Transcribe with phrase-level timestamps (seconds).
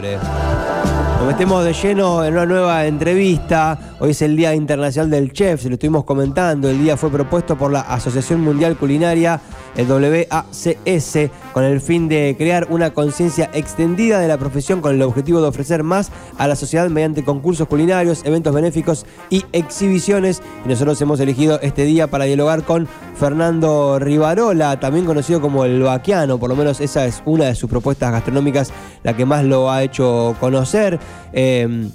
[0.00, 0.18] octubre.
[0.18, 0.39] Nos
[1.40, 3.96] metemos de lleno en una nueva entrevista.
[3.98, 6.68] Hoy es el Día Internacional del Chef, se lo estuvimos comentando.
[6.68, 9.40] El día fue propuesto por la Asociación Mundial Culinaria,
[9.74, 15.00] el WACS, con el fin de crear una conciencia extendida de la profesión con el
[15.00, 20.42] objetivo de ofrecer más a la sociedad mediante concursos culinarios, eventos benéficos y exhibiciones.
[20.66, 25.82] Y nosotros hemos elegido este día para dialogar con Fernando Rivarola, también conocido como el
[25.82, 28.72] Vaquiano, por lo menos esa es una de sus propuestas gastronómicas,
[29.02, 30.98] la que más lo ha hecho conocer.
[31.32, 31.88] Eh,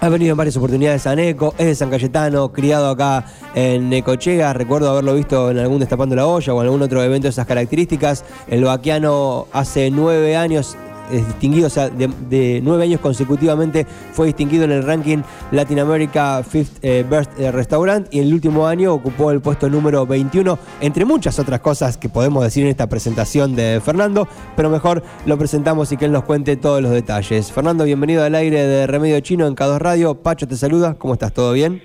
[0.00, 3.24] ha venido en varias oportunidades a Neco, es de San Cayetano, criado acá
[3.54, 4.52] en Necochea.
[4.52, 7.46] Recuerdo haberlo visto en algún Destapando la Olla o en algún otro evento de esas
[7.46, 8.24] características.
[8.46, 10.76] El vaquiano hace nueve años
[11.10, 15.18] es distinguido, o sea, de, nueve años consecutivamente fue distinguido en el ranking
[15.50, 20.06] Latin America Fifth eh, Best eh, Restaurant y el último año ocupó el puesto número
[20.06, 25.02] 21, entre muchas otras cosas que podemos decir en esta presentación de Fernando, pero mejor
[25.26, 27.52] lo presentamos y que él nos cuente todos los detalles.
[27.52, 30.14] Fernando, bienvenido al aire de Remedio Chino en K2 Radio.
[30.14, 31.32] Pacho te saluda, ¿cómo estás?
[31.32, 31.82] ¿Todo bien?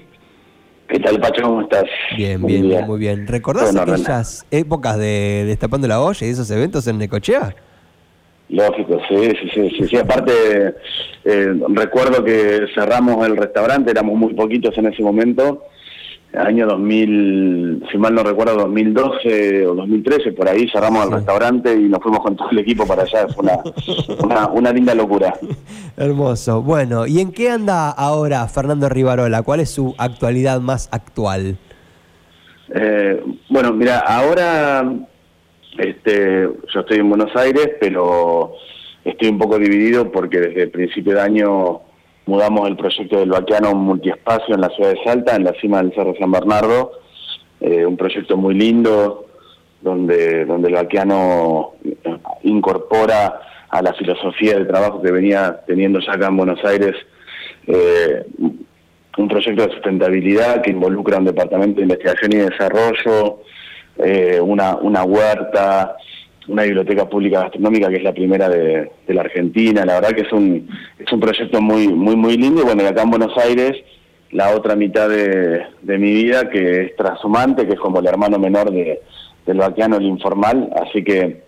[0.88, 1.42] ¿Qué tal, Pacho?
[1.44, 1.86] ¿Cómo estás?
[2.16, 3.26] Bien, bien, bien, muy bien.
[3.26, 7.56] ¿Recordás aquellas épocas de Destapando la Olla y esos eventos en Necochea?
[8.54, 10.76] Lógico, sí, sí, sí, sí, Aparte,
[11.26, 15.64] eh, recuerdo que cerramos el restaurante, éramos muy poquitos en ese momento,
[16.36, 21.90] año 2000, si mal no recuerdo, 2012 o 2013, por ahí cerramos el restaurante y
[21.90, 23.44] nos fuimos con todo el equipo para allá, fue
[24.24, 25.34] una, una, linda locura.
[25.98, 26.62] Hermoso.
[26.62, 29.42] Bueno, ¿y en qué anda ahora Fernando Rivarola?
[29.42, 31.58] ¿Cuál es su actualidad más actual?
[32.76, 34.86] Eh, bueno, mira, ahora
[35.78, 38.56] este, yo estoy en Buenos Aires, pero
[39.04, 41.82] estoy un poco dividido porque desde el principio de año
[42.26, 45.94] mudamos el proyecto del Vaqueano Multiespacio en la ciudad de Salta, en la cima del
[45.94, 46.92] Cerro San Bernardo,
[47.60, 49.26] eh, un proyecto muy lindo
[49.82, 51.74] donde, donde el Vaqueano
[52.44, 56.94] incorpora a la filosofía del trabajo que venía teniendo ya acá en Buenos Aires
[57.68, 58.26] eh,
[59.18, 63.42] un proyecto de sustentabilidad que involucra un departamento de investigación y desarrollo,
[63.98, 65.96] eh, una, una huerta,
[66.48, 69.86] una biblioteca pública gastronómica que es la primera de, la Argentina.
[69.86, 72.62] La verdad que es un, es un proyecto muy, muy, muy lindo.
[72.62, 73.78] Y bueno, y acá en Buenos Aires,
[74.32, 78.72] la otra mitad de, mi vida, que es transhumante, que es como el hermano menor
[78.72, 79.02] de,
[79.46, 80.70] del vaqueano, el informal.
[80.76, 81.44] Así que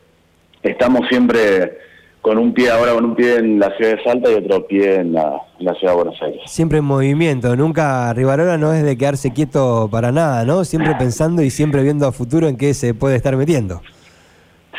[0.64, 1.78] estamos siempre
[2.26, 4.96] con un pie ahora con un pie en la ciudad de Salta y otro pie
[4.96, 6.42] en la, ciudad de Buenos Aires.
[6.48, 10.66] Siempre en movimiento, nunca Rivarola no es de quedarse quieto para nada, ¿no?
[10.66, 13.80] Siempre pensando y siempre viendo a futuro en qué se puede estar metiendo.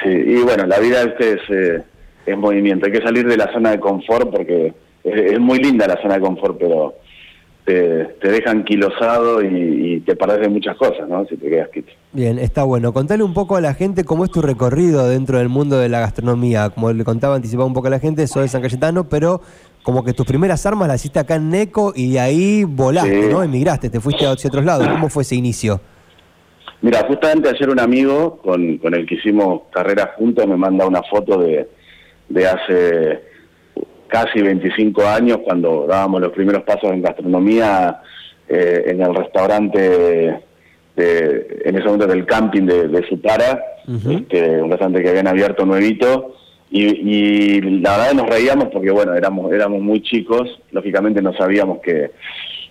[0.02, 1.82] Sí, y bueno, la vida es, eh,
[2.26, 4.74] es movimiento, hay que salir de la zona de confort porque
[5.04, 6.94] es muy linda la zona de confort, pero
[7.66, 11.26] te, dejan quilosado y, te de muchas cosas, ¿no?
[11.26, 11.92] Si te quedas quieto.
[12.12, 12.92] Bien, está bueno.
[12.92, 15.98] Contale un poco a la gente cómo es tu recorrido dentro del mundo de la
[15.98, 16.70] gastronomía.
[16.70, 19.40] Como le contaba, anticipaba un poco a la gente, soy de San Cayetano, pero
[19.82, 23.42] como que tus primeras armas las hiciste acá en Neco y de ahí volaste, ¿no?
[23.42, 24.86] Emigraste, te fuiste a otros lados.
[24.86, 25.80] ¿Cómo fue ese inicio?
[26.82, 31.02] Mira, justamente ayer un amigo con, con el que hicimos carrera juntos me manda una
[31.02, 31.66] foto de,
[32.28, 33.35] de hace
[34.08, 38.00] casi 25 años, cuando dábamos los primeros pasos en gastronomía
[38.48, 40.40] eh, en el restaurante,
[40.96, 45.66] de, en ese momento del camping de, de Supara, este, un restaurante que habían abierto
[45.66, 46.36] nuevito.
[46.70, 52.10] Y, la verdad nos reíamos porque, bueno, éramos éramos muy chicos, lógicamente no sabíamos que,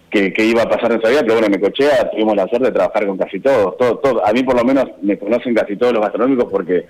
[0.09, 2.73] que, iba a pasar en esa vida, pero bueno, me cochea, tuvimos la suerte de
[2.73, 5.93] trabajar con casi todos, todo, todo, a mí por lo menos me conocen casi todos
[5.93, 6.87] los gastronómicos porque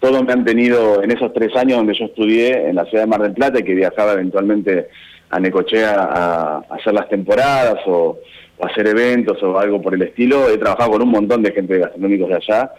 [0.00, 3.10] todos me han tenido en esos tres años donde yo estudié en la ciudad de
[3.10, 4.88] Mar del Plata y que viajaba eventualmente
[5.30, 8.18] a Necochea a, hacer las temporadas o,
[8.60, 10.48] hacer eventos o algo por el estilo.
[10.48, 12.72] He trabajado con un montón de gente de gastronómicos de allá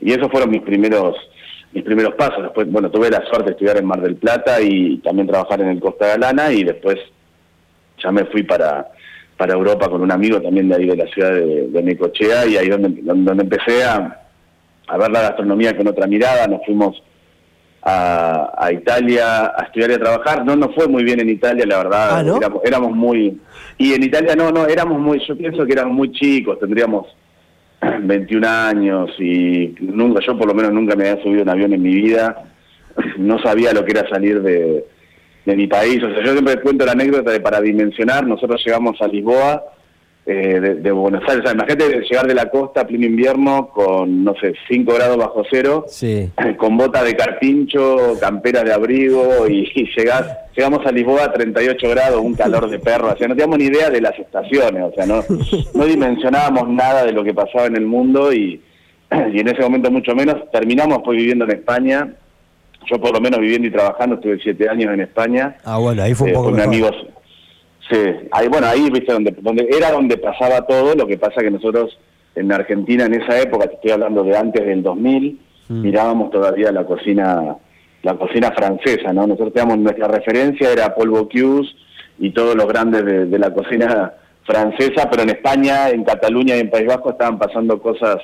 [0.00, 1.16] y esos fueron mis primeros
[1.72, 2.40] mis primeros pasos.
[2.40, 5.68] Después, bueno, tuve la suerte de estudiar en Mar del Plata y también trabajar en
[5.68, 6.96] el Costa Galana y después
[7.98, 8.88] ya me fui para
[9.36, 12.68] para Europa con un amigo también de ahí de la ciudad de, Necochea y ahí
[12.68, 14.23] donde, donde empecé a
[14.86, 17.02] a ver la gastronomía con otra mirada, nos fuimos
[17.82, 20.44] a, Italia a estudiar y a trabajar.
[20.44, 22.08] No nos fue muy bien en Italia, la verdad.
[22.12, 23.38] Ah, éramos, muy...
[23.78, 25.20] Y en Italia no, no, éramos muy...
[25.26, 27.06] Yo pienso que éramos muy chicos, tendríamos
[28.00, 31.82] 21 años y nunca, yo por lo menos nunca me había subido un avión en
[31.82, 32.44] mi vida.
[33.18, 34.84] No sabía lo que era salir de,
[35.44, 36.02] de mi país.
[36.02, 39.73] O sea, yo siempre cuento la anécdota de para dimensionar, nosotros llegamos a Lisboa
[40.26, 41.40] eh, de, Buenos Aires.
[41.40, 45.16] O sea, imagínate llegar de la costa a pleno invierno con, no sé, 5 grados
[45.16, 45.84] bajo cero,
[46.56, 49.64] con bota de carpincho, campera de abrigo y,
[50.56, 53.12] llegamos a Lisboa a 38 grados, un calor de perro.
[53.12, 55.22] O sea, no teníamos ni idea de las estaciones, o sea, no,
[55.74, 58.62] no dimensionábamos nada de lo que pasaba en el mundo y,
[59.32, 60.50] y en ese momento mucho menos.
[60.50, 62.14] Terminamos pues viviendo en España
[62.86, 65.56] yo por lo menos viviendo y trabajando, estuve siete años en España.
[65.64, 66.94] Ah, bueno, ahí fue un poco con amigos.
[67.90, 67.98] Sí,
[68.30, 71.98] ahí, bueno, ahí, viste, donde, donde era donde pasaba todo, lo que pasa que nosotros
[72.34, 75.80] en Argentina en esa época, te estoy hablando de antes del 2000, mm.
[75.82, 77.56] mirábamos todavía la cocina
[78.04, 79.26] la cocina francesa, ¿no?
[79.26, 81.74] Nosotros teníamos nuestra referencia era Paul Bocuse
[82.18, 84.12] y todos los grandes de, la cocina
[84.44, 88.18] francesa, pero en España, en Cataluña y en País Vasco estaban pasando cosas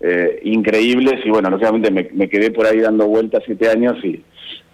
[0.00, 4.24] eh, increíbles y bueno, lógicamente me, me, quedé por ahí dando vueltas siete años y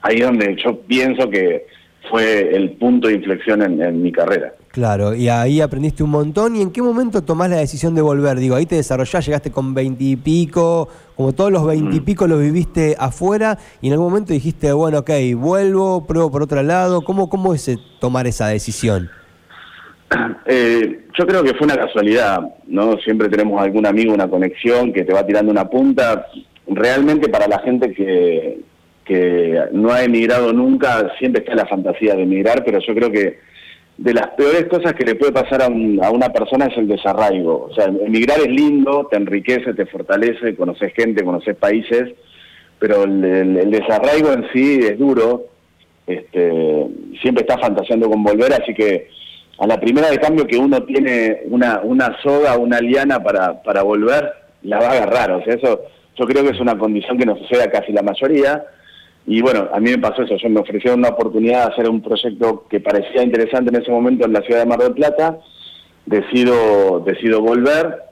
[0.00, 1.66] ahí es donde yo pienso que
[2.10, 4.52] fue el punto de inflexión en, mi carrera.
[4.70, 6.56] Claro, y ahí aprendiste un montón.
[6.56, 8.38] ¿Y en qué momento tomás la decisión de volver?
[8.38, 13.86] Digo, ahí te desarrollás, llegaste con veintipico, como todos los veintipico los viviste afuera, y
[13.86, 17.02] en algún momento dijiste, bueno, ok, vuelvo, pruebo por otro lado.
[17.02, 19.10] ¿Cómo, cómo es eh, tomar esa decisión?
[20.48, 22.96] Eh, yo creo que fue una casualidad, ¿no?
[22.98, 26.26] Siempre tenemos algún amigo, una conexión que te va tirando una punta.
[26.68, 28.60] Realmente para la gente que,
[29.06, 33.38] que no ha emigrado nunca, siempre está la fantasía de emigrar, pero yo creo que
[33.96, 37.68] de las peores cosas que le puede pasar a, una persona es el desarraigo.
[37.70, 42.14] O sea, emigrar es lindo, te enriquece, te fortalece, conoces gente, conoces países,
[42.78, 45.46] pero el, desarraigo en sí es duro.
[46.06, 46.86] Este,
[47.22, 49.08] siempre está fantaseando con volver, así que
[49.58, 53.82] a la primera de cambio que uno tiene una, una soga, una liana para, para
[53.82, 54.30] volver,
[54.62, 55.30] la va a agarrar.
[55.32, 55.80] O sea, eso
[56.16, 58.64] yo creo que es una condición que nos sucede a casi la mayoría
[59.26, 62.00] y bueno, a mí me pasó eso, yo me ofrecieron una oportunidad de hacer un
[62.00, 65.38] proyecto que parecía interesante en ese momento en la ciudad de Mar del Plata,
[66.04, 68.02] decido, decido volver,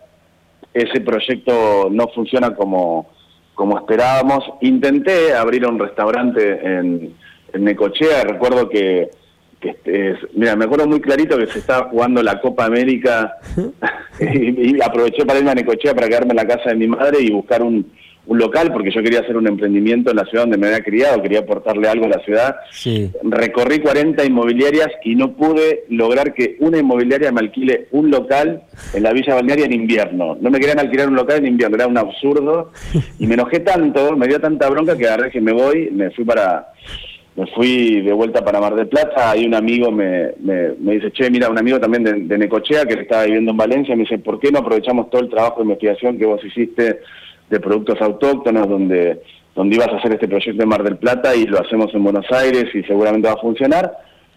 [0.73, 3.07] ese proyecto no funciona como,
[3.55, 7.15] como esperábamos, intenté abrir un restaurante en,
[7.53, 9.11] en Necochea, recuerdo que,
[9.61, 13.37] que mira, me acuerdo muy clarito que se estaba jugando la Copa América.
[14.21, 17.21] Y, y aproveché para irme a Necochea para quedarme en la casa de mi madre
[17.21, 17.91] y buscar un
[18.27, 21.21] un local porque yo quería hacer un emprendimiento en la ciudad donde me había criado,
[21.21, 22.57] quería aportarle algo a la ciudad.
[23.23, 28.63] Recorrí 40 inmobiliarias y no pude lograr que una inmobiliaria me alquile un local
[28.95, 30.37] en la Villa Balnearia en invierno.
[30.41, 32.73] No me querían alquilar un local en invierno, era un absurdo.
[33.19, 36.25] Y me enojé tanto, me dio tanta bronca que agarré que me voy, me fui
[36.25, 36.69] para
[37.37, 41.29] me fui de vuelta para Mar del Plata, ahí un amigo me, me, dice, che,
[41.31, 44.39] mira, un amigo también de, de Necochea que estaba viviendo en Valencia, me dice, ¿por
[44.39, 47.01] qué no aprovechamos todo el trabajo de investigación que vos hiciste
[47.55, 49.23] de productos autóctonos donde,
[49.55, 52.27] donde ibas a hacer este proyecto en Mar del Plata y lo hacemos en Buenos
[52.33, 53.93] Aires y seguramente va a funcionar.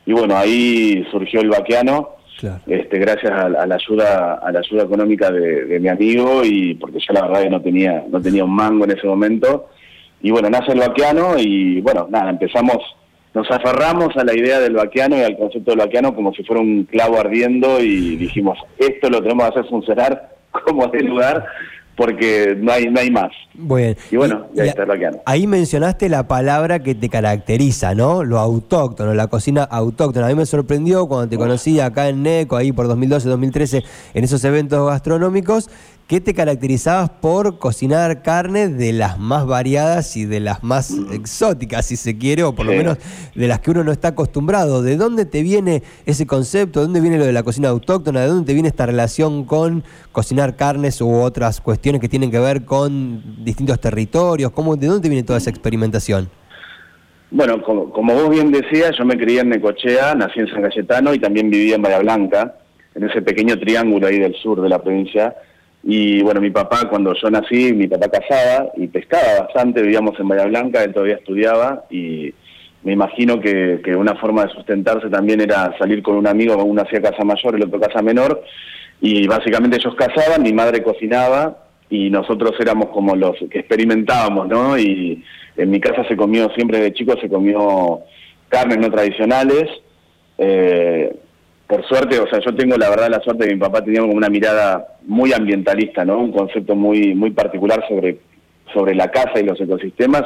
[0.06, 2.12] Y bueno, ahí surgió el vaqueano,
[2.68, 7.14] este, gracias a, la ayuda a la ayuda económica de, mi amigo y porque yo
[7.14, 9.69] la verdad que no tenía, no tenía un mango en ese momento.
[10.22, 12.78] Y bueno, nace el vaqueano y bueno, nada, empezamos,
[13.34, 16.62] nos aferramos a la idea del vaqueano y al concepto del vaqueano como si fuera
[16.62, 20.30] un clavo ardiendo y dijimos, esto lo tenemos que hacer funcionar
[20.66, 21.46] como de lugar
[21.98, 23.32] porque no hay, no hay más.
[23.56, 24.86] Bueno, y bueno, ahí está
[25.26, 28.24] Ahí mencionaste la palabra que te caracteriza, ¿no?
[28.24, 30.28] Lo autóctono, la cocina autóctona.
[30.28, 33.84] A mí me sorprendió cuando te conocí acá en NECO, ahí por 2012, 2013,
[34.14, 35.72] en esos eventos gastronómicos,
[36.07, 41.86] ¿Qué te caracterizabas por cocinar carne de las más variadas y de las más exóticas,
[41.86, 42.98] si se quiere, o por lo menos
[43.36, 44.81] de las que uno no está acostumbrado?
[44.81, 46.80] ¿De dónde te viene ese concepto?
[46.80, 48.21] ¿De dónde viene lo de la cocina autóctona?
[48.21, 49.83] ¿De dónde te viene esta relación con
[50.13, 54.51] cocinar carnes u otras cuestiones que tienen que ver con distintos territorios?
[54.51, 56.30] ¿Cómo, ¿De dónde te viene toda esa experimentación?
[57.31, 61.13] Bueno, como, como vos bien decías, yo me crié en Necochea, nací en San Cayetano
[61.13, 62.56] y también vivía en Bahía Blanca,
[62.95, 65.35] en ese pequeño triángulo ahí del sur de la provincia
[65.90, 70.28] y bueno, mi papá, cuando yo nací, mi papá cazaba y pescaba bastante, vivíamos en
[70.28, 72.34] Bahía Blanca, él todavía estudiaba y
[72.84, 76.82] me imagino que, que una forma de sustentarse también era salir con un amigo, uno
[76.82, 78.44] hacía casa mayor, el otro casa menor,
[79.00, 81.58] y básicamente ellos cazaban, mi madre cocinaba
[81.90, 84.78] y nosotros éramos como los que experimentábamos, ¿no?
[84.78, 85.24] Y
[85.56, 88.02] en mi casa se comió, siempre de chico se comió
[88.50, 89.70] carnes no tradicionales,
[90.38, 91.16] eh,
[91.68, 94.02] por suerte, o sea, yo tengo la verdad la suerte de que mi papá tenía
[94.02, 96.19] como una mirada muy ambientalista, ¿no?
[96.19, 98.19] Un concepto muy muy particular sobre
[98.74, 100.24] sobre la casa y los ecosistemas.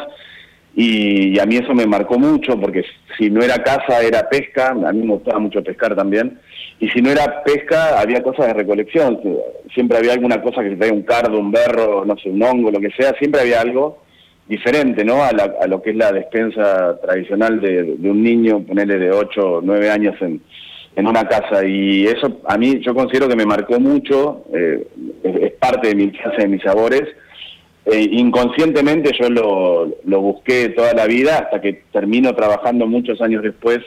[0.73, 2.85] Y, a mí eso me marcó mucho porque
[3.17, 6.39] si no era casa era pesca, a mí me gustaba mucho pescar también.
[6.79, 9.19] Y si no era pesca había cosas de recolección,
[9.73, 12.71] siempre había alguna cosa que se traía un cardo, un berro, no sé, un hongo,
[12.71, 14.01] lo que sea, siempre había algo
[14.47, 15.23] diferente, ¿no?
[15.23, 15.31] A,
[15.67, 19.89] lo que es la despensa tradicional de, de un niño, ponerle de 8 o 9
[19.89, 20.41] años en
[20.95, 21.65] en una casa.
[21.65, 24.87] Y eso a mí yo considero que me marcó mucho, eh,
[25.23, 27.03] es, parte de mi casa, de mis sabores.
[27.85, 33.41] Eh, inconscientemente yo lo, lo busqué toda la vida hasta que termino trabajando muchos años
[33.41, 33.79] después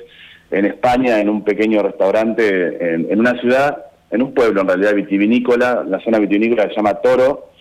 [0.50, 4.94] en España en un pequeño restaurante en, en una ciudad, en un pueblo en realidad
[4.94, 7.54] vitivinícola, la zona vitivinícola se llama Toro,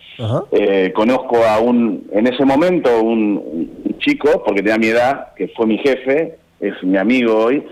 [0.52, 5.66] Eh, conozco a un, en ese momento, un, chico, porque tenía mi edad, que fue
[5.66, 7.64] mi jefe, es mi amigo hoy,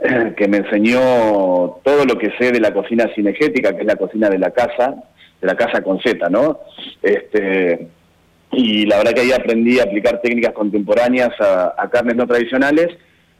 [0.36, 1.00] que me enseñó
[1.82, 4.94] todo lo que sé de la cocina cinegética, que es la cocina de la casa,
[5.40, 6.60] de la casa con Z, ¿no?
[7.02, 7.88] Este,
[8.52, 12.88] y la verdad que ahí aprendí a aplicar técnicas contemporáneas a, carnes no tradicionales.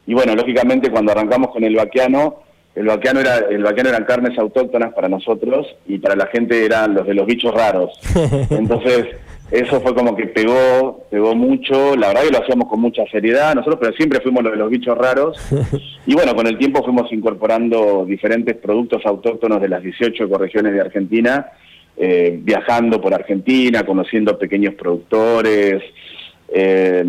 [0.05, 2.43] Y bueno, lógicamente cuando arrancamos con el vaquiano,
[2.75, 6.93] el vaquiano era el vaquiano eran carnes autóctonas para nosotros y para la gente eran
[6.93, 7.91] los de los bichos raros.
[8.49, 9.07] Entonces,
[9.51, 13.55] eso fue como que pegó, pegó mucho, la verdad que lo hacíamos con mucha seriedad
[13.55, 15.37] nosotros, pero siempre fuimos los de los bichos raros.
[16.05, 20.81] Y bueno, con el tiempo fuimos incorporando diferentes productos autóctonos de las 18 ecorregiones de
[20.81, 21.45] Argentina
[22.01, 25.83] eh, viajando por Argentina, conociendo pequeños productores.
[26.47, 27.03] Eh,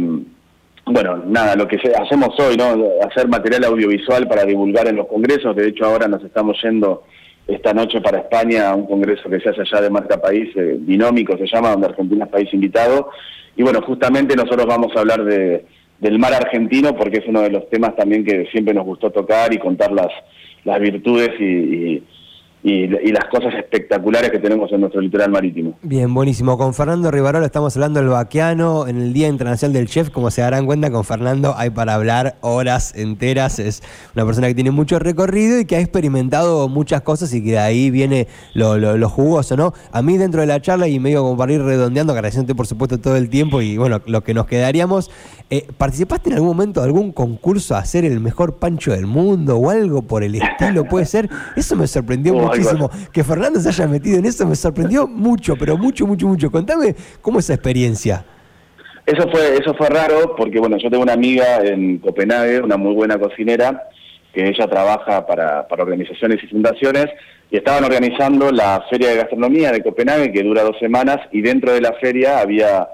[0.85, 2.75] bueno, nada, lo que hacemos hoy, ¿no?
[3.09, 5.55] Hacer material audiovisual para divulgar en los congresos.
[5.55, 7.05] De hecho, ahora nos estamos yendo
[7.55, 10.79] esta noche para España un congreso que se hace allá de marca país, eh,
[11.37, 13.11] se llama, donde Argentina es país invitado.
[13.57, 15.65] Y bueno, justamente nosotros vamos a hablar de,
[15.99, 19.53] del mar argentino porque es uno de los temas también que siempre nos gustó tocar
[19.53, 20.09] y contar las,
[20.65, 22.03] las virtudes y,
[22.63, 25.79] las cosas espectaculares que tenemos en nuestro litoral marítimo.
[25.83, 26.59] Bien, buenísimo.
[26.59, 30.11] Con Fernando Rivarola estamos hablando del vaquiano en el Día Internacional del Chef.
[30.11, 33.59] Como se darán cuenta, con Fernando hay para hablar horas enteras.
[33.59, 33.83] Es
[34.15, 37.59] una persona que tiene mucho recorrido y que ha experimentado muchas cosas y que de
[37.59, 39.73] ahí viene lo, lo, jugoso, ¿no?
[39.93, 42.99] A mí dentro de la charla y medio como para ir redondeando, agradeciéndote por supuesto
[42.99, 45.11] todo el tiempo y bueno, lo que nos quedaríamos,
[45.49, 49.57] eh, ¿participaste en algún momento de algún concurso a ser el mejor pancho del mundo
[49.57, 50.85] o algo por el estilo?
[50.85, 51.29] ¿Puede ser?
[51.57, 52.91] Eso me sorprendió mucho muchísimo.
[53.13, 56.51] Que Fernando se haya metido en eso me sorprendió mucho, pero mucho, mucho, mucho.
[56.51, 58.25] Contame cómo es esa experiencia.
[59.07, 62.95] Eso fue, eso fue raro porque, bueno, yo tengo una amiga en Copenhague, una muy
[62.95, 63.89] buena cocinera,
[64.33, 67.07] que ella trabaja para, para organizaciones y fundaciones,
[67.51, 71.73] y estaban organizando la Feria de Gastronomía de Copenhague, que dura dos semanas, y dentro
[71.73, 72.89] de la feria había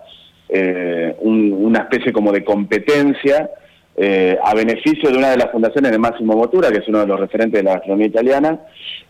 [0.48, 3.50] eh, una especie como de competencia
[3.98, 7.06] eh, a beneficio de una de las fundaciones de Máximo Motura, que es uno de
[7.06, 8.60] los referentes de la gastronomía italiana,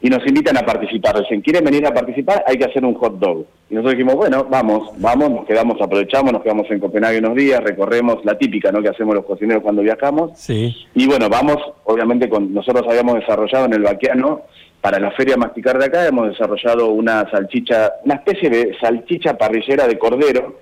[0.01, 1.19] y nos invitan a participar.
[1.21, 2.45] Dicen, ¿quieren venir a participar?
[2.47, 3.47] Hay que hacer un hot dog.
[3.69, 7.61] Y nosotros dijimos, bueno, vamos, vamos, nos quedamos, aprovechamos, nos quedamos en Copenhague unos días,
[7.65, 8.81] recorremos la típica ¿no?
[8.81, 10.39] que hacemos los cocineros cuando viajamos.
[10.39, 10.77] Sí.
[10.95, 14.43] Y bueno, vamos, obviamente, con nosotros habíamos desarrollado en el Baquiano,
[14.81, 19.89] para la Feria Masticar de acá, hemos desarrollado una salchicha, una especie de salchicha parrillera
[19.89, 20.61] de cordero,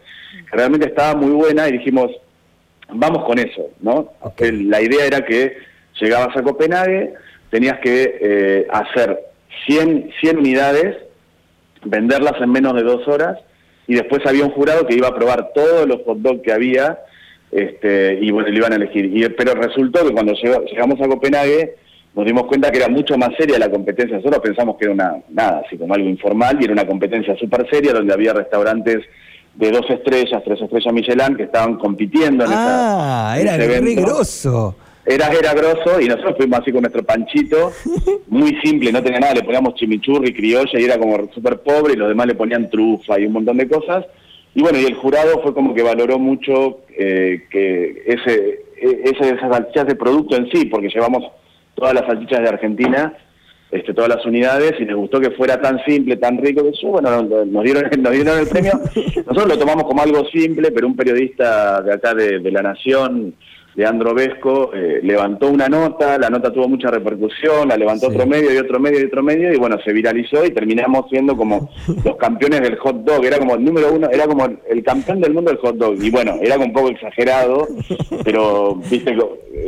[0.50, 2.10] que realmente estaba muy buena, y dijimos,
[2.92, 4.12] vamos con eso, ¿no?
[4.38, 5.56] La idea era que
[6.00, 7.14] llegabas a Copenhague,
[7.50, 9.18] tenías que eh, hacer
[9.66, 10.96] 100, 100 unidades,
[11.84, 13.38] venderlas en menos de dos horas,
[13.86, 16.98] y después había un jurado que iba a probar todos los hot dogs que había,
[17.52, 19.04] este, y bueno, le iban a elegir.
[19.04, 21.76] Y, pero resultó que cuando llegamos a Copenhague,
[22.14, 24.16] nos dimos cuenta que era mucho más seria la competencia.
[24.16, 27.68] Nosotros pensamos que era una, nada, así como algo informal, y era una competencia súper
[27.68, 29.00] seria, donde había restaurantes
[29.54, 34.74] de dos estrellas, tres estrellas Michelin que estaban compitiendo en ah, era re grosso.
[35.06, 37.72] Era, era grosso y nosotros fuimos así con nuestro panchito,
[38.28, 41.96] muy simple, no tenía nada, le poníamos chimichurri, criolla y era como súper pobre y
[41.96, 44.06] los demás le ponían trufa y un montón de cosas.
[44.54, 49.34] Y bueno, y el jurado fue como que valoró mucho eh, que ese, e, ese,
[49.34, 51.24] esas salchichas de producto en sí, porque llevamos
[51.74, 53.12] todas las salchichas de Argentina
[53.74, 56.88] este, todas las unidades y les gustó que fuera tan simple, tan rico, que eso,
[56.88, 58.72] bueno, nos dieron, nos dieron el premio.
[58.94, 63.34] Nosotros lo tomamos como algo simple, pero un periodista de acá de, La Nación,
[63.74, 68.54] de Vesco, eh, levantó una nota, la nota tuvo mucha repercusión, la levantó otro medio
[68.54, 71.68] y otro medio y otro medio, y bueno, se viralizó y terminamos siendo como
[72.04, 75.34] los campeones del hot dog, era como el número uno, era como el campeón del
[75.34, 77.66] mundo del hot dog, y bueno, era un poco exagerado,
[78.22, 79.16] pero viste,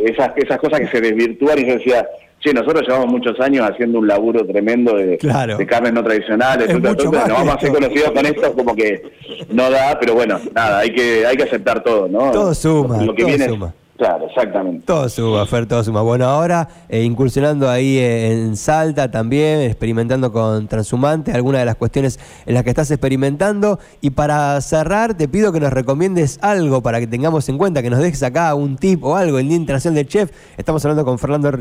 [0.05, 2.07] esas, esas cosas que se desvirtúan y yo decía,
[2.43, 7.11] Sí, nosotros llevamos muchos años haciendo un laburo tremendo de, de carnes no tradicionales, entonces
[7.11, 9.03] nos vamos a ser conocidos con esto como que
[9.51, 12.31] no da, pero bueno, nada, hay que hay que aceptar todo, ¿no?
[12.31, 13.75] Todo suma, Lo que todo viene suma.
[13.97, 14.85] Claro, exactamente.
[14.85, 16.03] Todo suma, Fer, todo suma.
[16.03, 22.21] Bueno, ahora eh, incursionando ahí en Salta también, experimentando con Transhumante, algunas de las cuestiones
[22.45, 23.79] en las que estás experimentando.
[24.03, 27.89] Y para cerrar, te pido que nos recomiendes algo para que tengamos en cuenta, que
[27.89, 30.31] nos dejes acá un tip o algo, el Día Internacional del Chef.
[30.59, 31.53] Estamos hablando con Fernando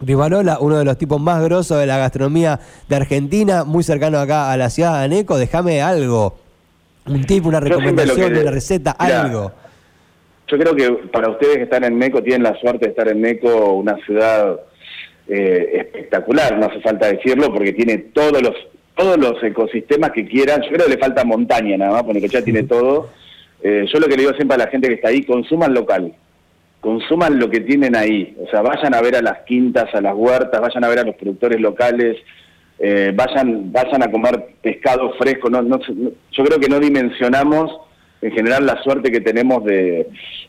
[0.00, 4.52] Rivalola, uno de los tipos más grosos de la gastronomía de Argentina, muy cercano acá
[4.52, 5.38] a la ciudad de Aneco.
[5.38, 6.36] Déjame algo,
[7.06, 9.52] un tip, una recomendación, una receta, algo.
[10.46, 13.20] Yo creo que para ustedes que están en Neco, tienen la suerte de estar en
[13.20, 14.60] Neco, una ciudad
[15.28, 18.54] eh, espectacular, no hace falta decirlo, porque tiene todos los
[18.96, 20.60] todos los ecosistemas que quieran.
[20.62, 23.10] Yo creo que le falta montaña nada más, porque ya tiene todo.
[23.62, 26.14] Eh, yo lo que le digo siempre a la gente que está ahí, consuman local
[26.80, 30.14] consuman lo que tienen ahí, o sea, vayan a ver a las quintas, a las
[30.14, 32.16] huertas, vayan a ver a los productores locales,
[32.78, 35.50] eh, vayan, vayan a comer pescado fresco.
[35.50, 37.72] No, no, yo creo que no dimensionamos
[38.20, 40.08] en general la suerte que tenemos de,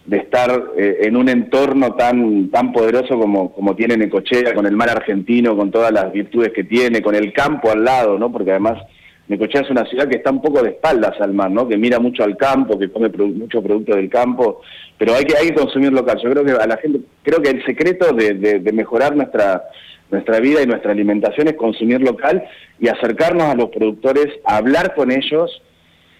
[0.09, 4.89] estar eh, en un entorno tan, tan poderoso como, como tiene Necochea, con el mar
[4.89, 8.31] argentino, con todas las virtudes que tiene, con el campo al lado, ¿no?
[8.31, 8.81] Porque además
[9.29, 11.67] Necochea es una ciudad que está un poco de espaldas al mar, ¿no?
[11.67, 14.61] Que mira mucho al campo, que come mucho producto del campo,
[14.97, 16.19] pero hay que, hay consumir local.
[16.21, 19.63] Yo creo que a la gente, creo que el secreto de, de mejorar nuestra
[20.11, 22.43] nuestra vida y nuestra alimentación es consumir local
[22.79, 25.61] y acercarnos a los productores, hablar con ellos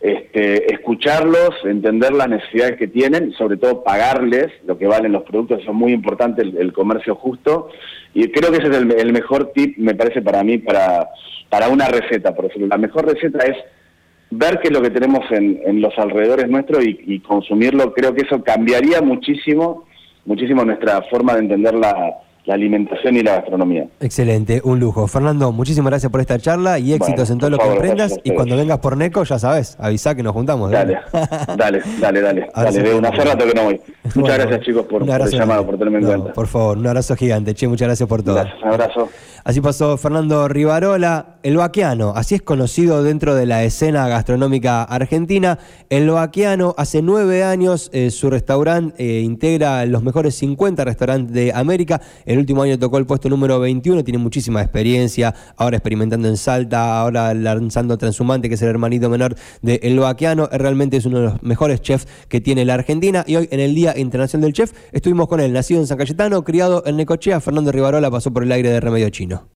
[0.02, 5.62] este, escucharlos, entender las necesidades que tienen sobre todo pagarles lo que valen los productos,
[5.62, 7.70] eso es muy importante, el, comercio justo.
[8.14, 11.10] Y creo que ese es el, mejor tip, me parece para mí, para,
[11.50, 12.68] para una receta, por ejemplo.
[12.68, 13.58] La mejor receta es
[14.32, 17.94] ver qué es lo que tenemos en, los alrededores nuestros y, y, consumirlo.
[17.94, 19.86] Creo que eso cambiaría muchísimo,
[20.26, 23.86] muchísimo nuestra forma de entender la, la alimentación y la gastronomía.
[24.00, 25.06] Excelente, un lujo.
[25.06, 28.20] Fernando, muchísimas gracias por esta charla y éxitos en todo lo que emprendas.
[28.24, 30.72] Y cuando vengas por Neco, ya sabes, avisa que nos juntamos.
[30.72, 30.98] Dale,
[31.56, 32.50] dale, dale, dale.
[32.56, 33.80] dale veo una rato que no voy.
[34.16, 36.34] Muchas gracias, chicos, por, el llamado, por tenerme en cuenta.
[36.34, 37.54] Por favor, un abrazo gigante.
[37.54, 38.34] Che, muchas gracias por todo.
[38.34, 39.10] Gracias, un abrazo.
[39.44, 45.60] Así pasó Fernando Rivarola, el vaquiano, así es conocido dentro de la escena gastronómica argentina.
[45.90, 51.54] El vaquiano, hace nueve años, eh, su restaurante eh, integra los mejores 50 restaurantes de
[51.54, 52.02] América.
[52.26, 57.00] El último año tocó el puesto número 21, tiene muchísima experiencia, ahora experimentando en Salta,
[57.00, 60.48] ahora lanzando Transhumante, que es el hermanito menor de El Vaquiano.
[60.52, 63.24] Realmente es uno de los mejores chefs que tiene la Argentina.
[63.28, 66.44] Y hoy, en el Día Internacional del Chef, estuvimos con él, nacido en San Cayetano,
[66.44, 67.40] criado en Necochea.
[67.40, 69.44] Fernando Rivarola pasó por el aire de Remedio Chino.